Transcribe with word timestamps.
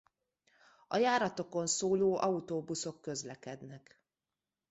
A 0.87 0.97
járatokon 0.97 1.67
szóló 1.67 2.17
autóbuszok 2.17 3.01
közlekednek. 3.01 4.01